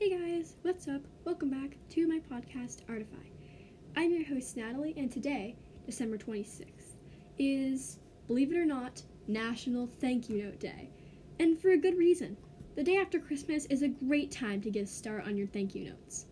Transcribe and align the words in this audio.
Hey 0.00 0.10
guys, 0.10 0.54
what's 0.62 0.86
up? 0.86 1.00
Welcome 1.24 1.50
back 1.50 1.76
to 1.88 2.06
my 2.06 2.20
podcast, 2.20 2.82
Artify. 2.88 3.16
I'm 3.96 4.12
your 4.12 4.24
host, 4.24 4.56
Natalie, 4.56 4.94
and 4.96 5.10
today, 5.10 5.56
December 5.86 6.16
26th, 6.16 6.94
is, 7.36 7.98
believe 8.28 8.52
it 8.52 8.56
or 8.56 8.64
not, 8.64 9.02
National 9.26 9.88
Thank 9.88 10.28
You 10.28 10.44
Note 10.44 10.60
Day. 10.60 10.90
And 11.40 11.58
for 11.58 11.70
a 11.70 11.76
good 11.76 11.98
reason. 11.98 12.36
The 12.76 12.84
day 12.84 12.96
after 12.96 13.18
Christmas 13.18 13.66
is 13.66 13.82
a 13.82 13.88
great 13.88 14.30
time 14.30 14.60
to 14.60 14.70
get 14.70 14.84
a 14.84 14.86
start 14.86 15.26
on 15.26 15.36
your 15.36 15.48
thank 15.48 15.74
you 15.74 15.86
notes. 15.86 16.26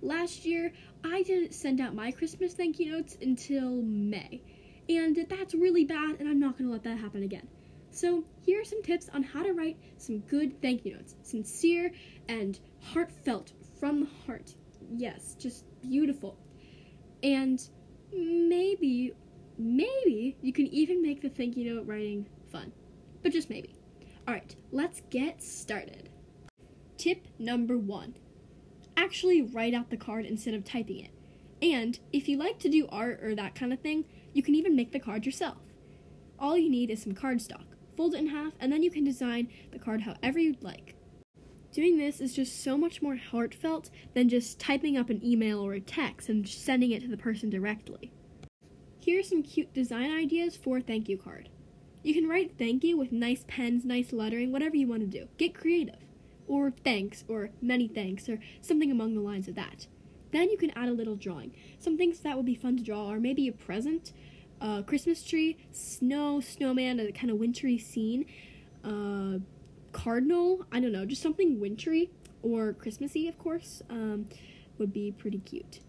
Last 0.00 0.44
year, 0.44 0.72
I 1.02 1.24
didn't 1.24 1.54
send 1.54 1.80
out 1.80 1.96
my 1.96 2.12
Christmas 2.12 2.54
thank 2.54 2.78
you 2.78 2.92
notes 2.92 3.18
until 3.20 3.82
May, 3.82 4.42
and 4.88 5.26
that's 5.28 5.56
really 5.56 5.84
bad, 5.84 6.20
and 6.20 6.28
I'm 6.28 6.38
not 6.38 6.56
going 6.56 6.68
to 6.68 6.72
let 6.72 6.84
that 6.84 6.98
happen 6.98 7.24
again. 7.24 7.48
So, 7.90 8.24
here 8.44 8.60
are 8.60 8.64
some 8.64 8.82
tips 8.82 9.08
on 9.12 9.22
how 9.22 9.42
to 9.42 9.52
write 9.52 9.78
some 9.96 10.20
good 10.20 10.60
thank 10.62 10.84
you 10.84 10.94
notes. 10.94 11.16
Sincere 11.22 11.90
and 12.28 12.58
heartfelt 12.80 13.52
from 13.80 14.00
the 14.00 14.08
heart. 14.26 14.54
Yes, 14.90 15.34
just 15.38 15.64
beautiful. 15.80 16.38
And 17.22 17.60
maybe, 18.12 19.12
maybe 19.58 20.36
you 20.40 20.52
can 20.52 20.66
even 20.68 21.02
make 21.02 21.22
the 21.22 21.28
thank 21.28 21.56
you 21.56 21.74
note 21.74 21.86
writing 21.86 22.26
fun. 22.50 22.72
But 23.22 23.32
just 23.32 23.50
maybe. 23.50 23.74
Alright, 24.28 24.56
let's 24.70 25.02
get 25.10 25.42
started. 25.42 26.10
Tip 26.96 27.26
number 27.38 27.78
one 27.78 28.14
actually 28.96 29.40
write 29.40 29.74
out 29.74 29.90
the 29.90 29.96
card 29.96 30.26
instead 30.26 30.54
of 30.54 30.64
typing 30.64 30.98
it. 30.98 31.12
And 31.62 31.98
if 32.12 32.28
you 32.28 32.36
like 32.36 32.58
to 32.58 32.68
do 32.68 32.88
art 32.90 33.20
or 33.22 33.34
that 33.34 33.54
kind 33.54 33.72
of 33.72 33.80
thing, 33.80 34.04
you 34.32 34.42
can 34.42 34.54
even 34.54 34.76
make 34.76 34.92
the 34.92 34.98
card 34.98 35.24
yourself. 35.24 35.58
All 36.38 36.58
you 36.58 36.68
need 36.68 36.90
is 36.90 37.02
some 37.02 37.14
cardstock 37.14 37.64
fold 37.98 38.14
it 38.14 38.20
in 38.20 38.28
half, 38.28 38.52
and 38.60 38.72
then 38.72 38.84
you 38.84 38.92
can 38.92 39.02
design 39.02 39.48
the 39.72 39.78
card 39.78 40.02
however 40.02 40.38
you'd 40.38 40.62
like. 40.62 40.94
Doing 41.72 41.98
this 41.98 42.20
is 42.20 42.32
just 42.32 42.62
so 42.62 42.78
much 42.78 43.02
more 43.02 43.16
heartfelt 43.16 43.90
than 44.14 44.28
just 44.28 44.60
typing 44.60 44.96
up 44.96 45.10
an 45.10 45.20
email 45.24 45.58
or 45.58 45.72
a 45.72 45.80
text 45.80 46.28
and 46.28 46.48
sending 46.48 46.92
it 46.92 47.02
to 47.02 47.08
the 47.08 47.16
person 47.16 47.50
directly. 47.50 48.12
Here 49.00 49.18
are 49.18 49.24
some 49.24 49.42
cute 49.42 49.74
design 49.74 50.12
ideas 50.12 50.56
for 50.56 50.78
a 50.78 50.80
thank 50.80 51.08
you 51.08 51.18
card. 51.18 51.48
You 52.04 52.14
can 52.14 52.28
write 52.28 52.56
thank 52.56 52.84
you 52.84 52.96
with 52.96 53.10
nice 53.10 53.44
pens, 53.48 53.84
nice 53.84 54.12
lettering, 54.12 54.52
whatever 54.52 54.76
you 54.76 54.86
want 54.86 55.00
to 55.00 55.18
do. 55.18 55.26
Get 55.36 55.56
creative. 55.56 55.98
Or 56.46 56.70
thanks, 56.70 57.24
or 57.26 57.50
many 57.60 57.88
thanks, 57.88 58.28
or 58.28 58.38
something 58.60 58.92
along 58.92 59.16
the 59.16 59.20
lines 59.20 59.48
of 59.48 59.56
that. 59.56 59.88
Then 60.30 60.50
you 60.50 60.56
can 60.56 60.70
add 60.76 60.88
a 60.88 60.92
little 60.92 61.16
drawing. 61.16 61.52
Some 61.80 61.98
things 61.98 62.20
that 62.20 62.36
would 62.36 62.46
be 62.46 62.54
fun 62.54 62.76
to 62.76 62.84
draw 62.84 63.08
are 63.08 63.18
maybe 63.18 63.48
a 63.48 63.52
present, 63.52 64.12
uh, 64.60 64.82
Christmas 64.82 65.22
tree, 65.22 65.56
snow, 65.72 66.40
snowman, 66.40 67.00
a 67.00 67.12
kind 67.12 67.30
of 67.30 67.38
wintry 67.38 67.78
scene, 67.78 68.26
uh, 68.84 69.38
cardinal, 69.92 70.66
I 70.72 70.80
don't 70.80 70.92
know, 70.92 71.04
just 71.04 71.22
something 71.22 71.60
wintry 71.60 72.10
or 72.42 72.72
Christmassy, 72.72 73.28
of 73.28 73.38
course, 73.38 73.82
um, 73.90 74.28
would 74.78 74.92
be 74.92 75.12
pretty 75.12 75.38
cute. 75.38 75.80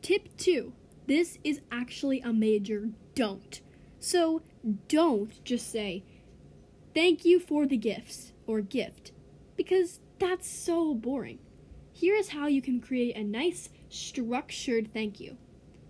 Tip 0.00 0.36
two 0.36 0.72
this 1.06 1.38
is 1.42 1.60
actually 1.70 2.20
a 2.20 2.32
major 2.32 2.90
don't. 3.14 3.60
So 3.98 4.42
don't 4.88 5.44
just 5.44 5.70
say, 5.70 6.04
thank 6.94 7.24
you 7.24 7.40
for 7.40 7.66
the 7.66 7.76
gifts 7.76 8.32
or 8.46 8.60
gift, 8.60 9.12
because 9.56 10.00
that's 10.18 10.48
so 10.48 10.94
boring. 10.94 11.40
Here 11.92 12.14
is 12.14 12.30
how 12.30 12.46
you 12.46 12.62
can 12.62 12.80
create 12.80 13.16
a 13.16 13.24
nice, 13.24 13.68
structured 13.88 14.92
thank 14.92 15.20
you 15.20 15.36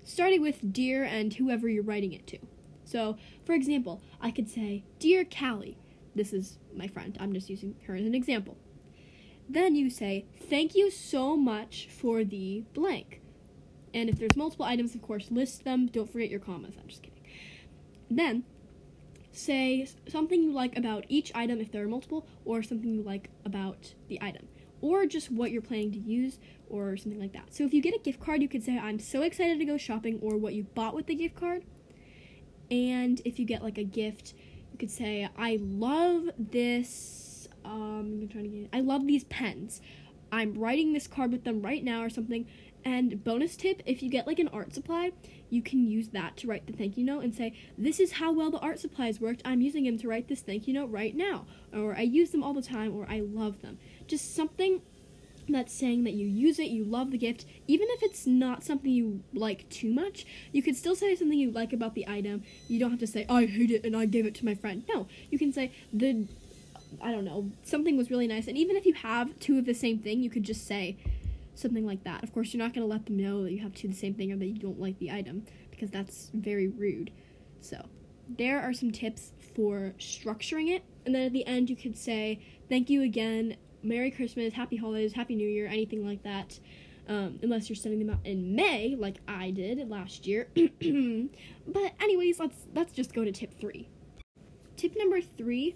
starting 0.05 0.41
with 0.41 0.73
dear 0.73 1.05
and 1.05 1.35
whoever 1.35 1.69
you're 1.69 1.83
writing 1.83 2.13
it 2.13 2.27
to. 2.29 2.39
So, 2.85 3.17
for 3.45 3.53
example, 3.53 4.03
I 4.21 4.31
could 4.31 4.49
say, 4.49 4.85
Dear 4.99 5.25
Callie. 5.25 5.79
This 6.15 6.33
is 6.33 6.59
my 6.75 6.87
friend. 6.87 7.17
I'm 7.19 7.33
just 7.33 7.49
using 7.49 7.77
her 7.87 7.95
as 7.97 8.05
an 8.05 8.15
example. 8.15 8.57
Then 9.49 9.75
you 9.75 9.89
say, 9.89 10.27
Thank 10.49 10.75
you 10.75 10.91
so 10.91 11.37
much 11.37 11.89
for 11.91 12.25
the 12.25 12.65
blank. 12.75 13.21
And 13.95 14.09
if 14.09 14.19
there's 14.19 14.37
multiple 14.37 14.67
items, 14.67 14.95
of 14.95 15.03
course, 15.03 15.31
list 15.31 15.65
them. 15.65 15.87
Don't 15.87 16.11
forget 16.11 16.31
your 16.31 16.41
commas. 16.41 16.75
I'm 16.81 16.89
just 16.89 17.03
kidding. 17.03 17.21
Then 18.11 18.45
say 19.31 19.89
something 20.09 20.43
you 20.43 20.53
like 20.53 20.77
about 20.77 21.07
each 21.09 21.33
item 21.35 21.61
if 21.61 21.73
there 21.73 21.85
are 21.85 21.89
multiple, 21.89 22.27
or 22.45 22.63
something 22.63 22.93
you 22.93 23.03
like 23.03 23.31
about 23.45 23.95
the 24.09 24.21
item 24.21 24.49
or 24.83 25.07
just 25.07 25.31
what 25.31 25.51
you're 25.51 25.63
planning 25.63 25.93
to 25.93 25.99
use 25.99 26.39
or 26.69 26.97
something 26.97 27.21
like 27.21 27.33
that. 27.33 27.55
So 27.55 27.65
if 27.65 27.73
you 27.73 27.81
get 27.81 27.95
a 27.95 27.99
gift 27.99 28.21
card, 28.21 28.43
you 28.43 28.49
could 28.49 28.63
say, 28.63 28.77
I'm 28.77 28.99
so 28.99 29.23
excited 29.23 29.59
to 29.59 29.65
go 29.65 29.79
shopping, 29.79 30.19
or 30.21 30.37
what 30.37 30.53
you 30.55 30.65
bought 30.65 30.95
with 30.95 31.07
the 31.07 31.15
gift 31.15 31.37
card. 31.37 31.63
And 32.71 33.21
if 33.25 33.39
you 33.39 33.47
get 33.47 33.63
like 33.63 33.79
a 33.79 33.85
gift, 33.85 34.35
you 34.73 34.79
could 34.79 34.91
say, 34.91 35.29
I 35.39 35.59
love 35.61 36.31
this. 36.39 37.49
Um, 37.65 38.21
I'm 38.23 38.29
trying 38.29 38.45
to 38.45 38.51
get. 38.51 38.63
It. 38.65 38.71
I 38.73 38.81
love 38.81 39.07
these 39.07 39.25
pens. 39.25 39.81
I'm 40.33 40.55
writing 40.55 40.95
this 40.95 41.07
card 41.07 41.31
with 41.31 41.45
them 41.45 41.63
right 41.63 41.85
now, 41.85 42.03
or 42.03 42.11
something. 42.11 42.47
And 42.85 43.23
bonus 43.23 43.55
tip: 43.55 43.83
if 43.87 44.03
you 44.03 44.11
get 44.11 44.27
like 44.27 44.39
an 44.39 44.49
art 44.49 44.75
supply, 44.75 45.13
you 45.51 45.63
can 45.63 45.87
use 45.87 46.09
that 46.09 46.37
to 46.39 46.49
write 46.49 46.67
the 46.67 46.73
thank 46.73 46.97
you 46.97 47.05
note 47.05 47.23
and 47.23 47.35
say, 47.35 47.53
"This 47.79 48.01
is 48.01 48.13
how 48.13 48.33
well 48.33 48.51
the 48.51 48.59
art 48.59 48.81
supplies 48.81 49.21
worked. 49.21 49.43
I'm 49.45 49.61
using 49.61 49.85
them 49.85 49.99
to 49.99 50.09
write 50.09 50.29
this 50.29 50.41
thank 50.41 50.67
you 50.67 50.75
note 50.75 50.91
right 50.91 51.15
now." 51.15 51.47
Or 51.73 51.95
I 51.95 52.01
use 52.01 52.31
them 52.31 52.43
all 52.43 52.55
the 52.55 52.63
time, 52.63 52.97
or 52.97 53.07
I 53.09 53.21
love 53.21 53.61
them 53.61 53.79
just 54.13 54.37
something 54.37 54.83
that's 55.49 55.73
saying 55.73 56.05
that 56.05 56.13
you 56.13 56.27
use 56.27 56.59
it, 56.59 56.69
you 56.69 56.85
love 56.85 57.11
the 57.11 57.17
gift, 57.17 57.47
even 57.67 57.89
if 57.93 58.03
it's 58.03 58.27
not 58.27 58.63
something 58.63 58.93
you 58.93 59.23
like 59.33 59.67
too 59.71 59.91
much, 59.91 60.27
you 60.53 60.63
could 60.63 60.77
still 60.77 60.95
say 60.95 61.17
something 61.17 61.39
you 61.39 61.51
like 61.51 61.73
about 61.73 61.95
the 61.95 62.07
item. 62.07 62.43
You 62.69 62.79
don't 62.79 62.91
have 62.91 63.01
to 63.01 63.07
say, 63.07 63.25
I 63.27 63.47
hate 63.47 63.71
it 63.71 63.87
and 63.87 63.97
I 63.97 64.05
gave 64.05 64.27
it 64.27 64.35
to 64.35 64.45
my 64.45 64.55
friend. 64.55 64.85
No, 64.87 65.09
you 65.31 65.39
can 65.39 65.51
say, 65.51 65.73
the, 65.95 66.29
I 67.01 67.11
don't 67.11 67.25
know, 67.25 67.51
something 67.63 67.97
was 67.97 68.11
really 68.11 68.27
nice. 68.27 68.49
And 68.49 68.59
even 68.59 68.77
if 68.77 68.85
you 68.85 68.93
have 68.93 69.39
two 69.41 69.59
of 69.59 69.65
the 69.65 69.73
same 69.73 69.99
thing, 69.99 70.23
you 70.23 70.29
could 70.29 70.45
just 70.45 70.67
say 70.67 70.99
something 71.55 71.87
like 71.87 72.05
that. 72.05 72.23
Of 72.23 72.35
course, 72.35 72.53
you're 72.53 72.63
not 72.63 72.75
going 72.75 72.87
to 72.87 72.93
let 72.93 73.07
them 73.07 73.17
know 73.17 73.45
that 73.45 73.53
you 73.53 73.63
have 73.63 73.75
two 73.75 73.89
of 73.89 73.95
the 73.95 73.99
same 73.99 74.13
thing 74.13 74.31
or 74.31 74.37
that 74.37 74.47
you 74.47 74.59
don't 74.59 74.79
like 74.79 74.99
the 74.99 75.11
item, 75.11 75.47
because 75.71 75.91
that's 75.91 76.31
very 76.35 76.69
rude. 76.69 77.13
So, 77.63 77.87
there 78.29 78.61
are 78.61 78.75
some 78.75 78.91
tips 78.91 79.33
for 79.57 79.95
structuring 79.99 80.69
it. 80.69 80.85
And 81.07 81.15
then 81.15 81.23
at 81.23 81.33
the 81.33 81.47
end, 81.47 81.71
you 81.71 81.77
could 81.77 81.97
say, 81.97 82.45
Thank 82.69 82.91
you 82.91 83.03
again 83.03 83.57
Merry 83.83 84.11
Christmas, 84.11 84.55
Happy 84.55 84.77
Holidays, 84.77 85.13
Happy 85.13 85.35
New 85.35 85.49
Year, 85.49 85.67
anything 85.67 86.07
like 86.07 86.23
that. 86.23 86.59
Um, 87.09 87.41
unless 87.43 87.69
you're 87.69 87.77
sending 87.77 87.99
them 87.99 88.11
out 88.11 88.25
in 88.25 88.55
May, 88.55 88.95
like 88.97 89.19
I 89.27 89.51
did 89.51 89.89
last 89.91 90.27
year. 90.27 90.49
but 90.55 91.93
anyways, 92.01 92.39
let's 92.39 92.67
let's 92.75 92.93
just 92.93 93.13
go 93.13 93.25
to 93.25 93.33
tip 93.33 93.59
three. 93.59 93.89
Tip 94.77 94.97
number 94.97 95.21
three 95.21 95.75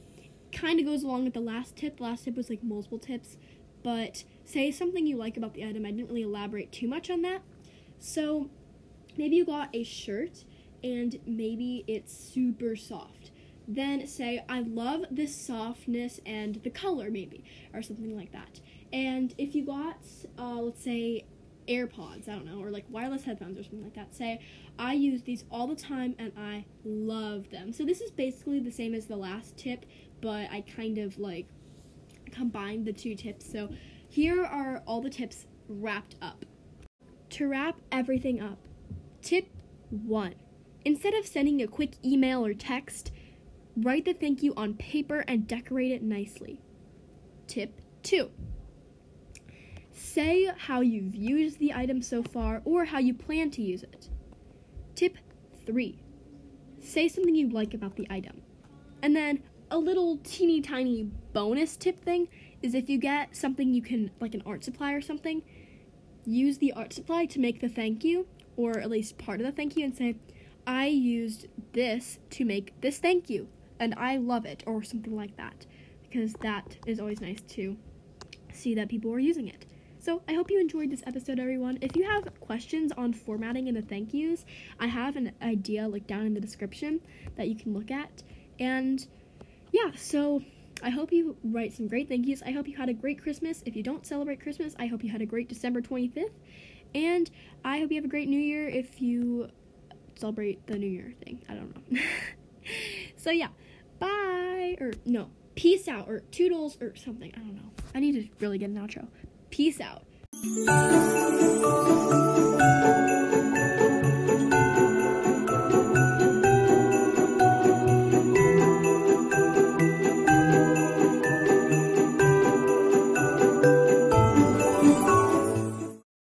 kind 0.52 0.78
of 0.78 0.86
goes 0.86 1.02
along 1.02 1.24
with 1.24 1.34
the 1.34 1.40
last 1.40 1.76
tip. 1.76 1.96
The 1.96 2.04
last 2.04 2.24
tip 2.24 2.36
was 2.36 2.48
like 2.48 2.62
multiple 2.62 2.98
tips, 2.98 3.36
but 3.82 4.24
say 4.44 4.70
something 4.70 5.06
you 5.06 5.16
like 5.16 5.36
about 5.36 5.54
the 5.54 5.64
item. 5.64 5.84
I 5.84 5.90
didn't 5.90 6.08
really 6.08 6.22
elaborate 6.22 6.70
too 6.70 6.86
much 6.86 7.10
on 7.10 7.22
that. 7.22 7.42
So 7.98 8.48
maybe 9.16 9.36
you 9.36 9.44
got 9.44 9.68
a 9.74 9.82
shirt 9.82 10.44
and 10.84 11.18
maybe 11.26 11.84
it's 11.88 12.16
super 12.16 12.76
soft 12.76 13.32
then 13.68 14.06
say, 14.06 14.44
I 14.48 14.60
love 14.60 15.04
the 15.10 15.26
softness 15.26 16.20
and 16.24 16.56
the 16.62 16.70
color, 16.70 17.10
maybe, 17.10 17.44
or 17.74 17.82
something 17.82 18.16
like 18.16 18.32
that. 18.32 18.60
And 18.92 19.34
if 19.38 19.54
you 19.54 19.64
got, 19.64 19.98
uh, 20.38 20.60
let's 20.60 20.82
say, 20.82 21.26
AirPods, 21.68 22.28
I 22.28 22.32
don't 22.32 22.46
know, 22.46 22.62
or 22.62 22.70
like 22.70 22.84
wireless 22.88 23.24
headphones 23.24 23.58
or 23.58 23.64
something 23.64 23.82
like 23.82 23.94
that, 23.94 24.14
say, 24.14 24.40
I 24.78 24.92
use 24.92 25.22
these 25.22 25.44
all 25.50 25.66
the 25.66 25.74
time 25.74 26.14
and 26.18 26.32
I 26.38 26.64
love 26.84 27.50
them. 27.50 27.72
So 27.72 27.84
this 27.84 28.00
is 28.00 28.10
basically 28.10 28.60
the 28.60 28.70
same 28.70 28.94
as 28.94 29.06
the 29.06 29.16
last 29.16 29.56
tip, 29.56 29.84
but 30.20 30.48
I 30.50 30.64
kind 30.76 30.98
of 30.98 31.18
like 31.18 31.46
combined 32.30 32.86
the 32.86 32.92
two 32.92 33.16
tips. 33.16 33.50
So 33.50 33.68
here 34.08 34.44
are 34.44 34.82
all 34.86 35.00
the 35.00 35.10
tips 35.10 35.46
wrapped 35.68 36.14
up. 36.22 36.44
To 37.30 37.48
wrap 37.48 37.80
everything 37.90 38.40
up, 38.40 38.58
tip 39.22 39.48
one 39.90 40.36
instead 40.86 41.14
of 41.14 41.26
sending 41.26 41.60
a 41.60 41.66
quick 41.66 41.94
email 42.04 42.46
or 42.46 42.54
text, 42.54 43.10
Write 43.78 44.06
the 44.06 44.14
thank 44.14 44.42
you 44.42 44.54
on 44.56 44.72
paper 44.74 45.22
and 45.28 45.46
decorate 45.46 45.92
it 45.92 46.02
nicely. 46.02 46.62
Tip 47.46 47.78
2. 48.04 48.30
Say 49.92 50.50
how 50.56 50.80
you've 50.80 51.14
used 51.14 51.58
the 51.58 51.74
item 51.74 52.00
so 52.00 52.22
far 52.22 52.62
or 52.64 52.86
how 52.86 52.98
you 52.98 53.12
plan 53.12 53.50
to 53.50 53.62
use 53.62 53.82
it. 53.82 54.08
Tip 54.94 55.18
3. 55.66 56.02
Say 56.80 57.06
something 57.06 57.34
you 57.34 57.50
like 57.50 57.74
about 57.74 57.96
the 57.96 58.06
item. 58.08 58.40
And 59.02 59.14
then 59.14 59.42
a 59.70 59.76
little 59.76 60.18
teeny 60.24 60.62
tiny 60.62 61.10
bonus 61.34 61.76
tip 61.76 62.00
thing 62.00 62.28
is 62.62 62.74
if 62.74 62.88
you 62.88 62.96
get 62.96 63.36
something 63.36 63.74
you 63.74 63.82
can, 63.82 64.10
like 64.20 64.34
an 64.34 64.42
art 64.46 64.64
supply 64.64 64.92
or 64.92 65.02
something, 65.02 65.42
use 66.24 66.56
the 66.58 66.72
art 66.72 66.94
supply 66.94 67.26
to 67.26 67.40
make 67.40 67.60
the 67.60 67.68
thank 67.68 68.04
you, 68.04 68.26
or 68.56 68.78
at 68.78 68.88
least 68.88 69.18
part 69.18 69.40
of 69.40 69.46
the 69.46 69.52
thank 69.52 69.76
you, 69.76 69.84
and 69.84 69.94
say, 69.94 70.16
I 70.66 70.86
used 70.86 71.46
this 71.72 72.18
to 72.30 72.44
make 72.46 72.80
this 72.80 72.98
thank 72.98 73.28
you 73.28 73.48
and 73.78 73.94
I 73.96 74.16
love 74.16 74.44
it 74.46 74.62
or 74.66 74.82
something 74.82 75.14
like 75.14 75.36
that 75.36 75.66
because 76.02 76.32
that 76.34 76.76
is 76.86 77.00
always 77.00 77.20
nice 77.20 77.40
to 77.48 77.76
see 78.52 78.74
that 78.74 78.88
people 78.88 79.12
are 79.12 79.18
using 79.18 79.48
it. 79.48 79.66
So 79.98 80.22
I 80.28 80.34
hope 80.34 80.50
you 80.50 80.60
enjoyed 80.60 80.90
this 80.90 81.02
episode, 81.04 81.40
everyone. 81.40 81.78
If 81.80 81.96
you 81.96 82.04
have 82.04 82.28
questions 82.40 82.92
on 82.96 83.12
formatting 83.12 83.66
and 83.66 83.76
the 83.76 83.82
thank 83.82 84.14
yous, 84.14 84.44
I 84.78 84.86
have 84.86 85.16
an 85.16 85.32
idea 85.42 85.88
like 85.88 86.06
down 86.06 86.26
in 86.26 86.32
the 86.32 86.40
description 86.40 87.00
that 87.36 87.48
you 87.48 87.56
can 87.56 87.74
look 87.74 87.90
at. 87.90 88.22
And 88.60 89.04
yeah, 89.72 89.90
so 89.96 90.42
I 90.82 90.90
hope 90.90 91.10
you 91.10 91.36
write 91.42 91.72
some 91.72 91.88
great 91.88 92.08
thank 92.08 92.26
yous. 92.26 92.40
I 92.46 92.52
hope 92.52 92.68
you 92.68 92.76
had 92.76 92.88
a 92.88 92.94
great 92.94 93.20
Christmas. 93.20 93.62
If 93.66 93.74
you 93.74 93.82
don't 93.82 94.06
celebrate 94.06 94.40
Christmas, 94.40 94.76
I 94.78 94.86
hope 94.86 95.02
you 95.02 95.10
had 95.10 95.22
a 95.22 95.26
great 95.26 95.48
December 95.48 95.80
25th. 95.80 96.30
And 96.94 97.28
I 97.64 97.80
hope 97.80 97.90
you 97.90 97.96
have 97.96 98.04
a 98.04 98.08
great 98.08 98.28
New 98.28 98.38
Year 98.38 98.68
if 98.68 99.02
you 99.02 99.48
celebrate 100.14 100.66
the 100.66 100.78
New 100.78 100.86
Year 100.86 101.14
thing. 101.24 101.42
I 101.48 101.54
don't 101.54 101.92
know. 101.92 102.00
so 103.16 103.30
yeah 103.30 103.48
bye 103.98 104.76
or 104.80 104.92
no, 105.04 105.30
peace 105.54 105.88
out 105.88 106.08
or 106.08 106.20
toodles 106.30 106.76
or 106.80 106.94
something. 106.96 107.32
I 107.34 107.38
don't 107.38 107.54
know. 107.54 107.70
I 107.94 108.00
need 108.00 108.12
to 108.12 108.28
really 108.44 108.58
get 108.58 108.70
an 108.70 108.76
outro. 108.76 109.08
Peace 109.50 109.80
out. 109.80 110.04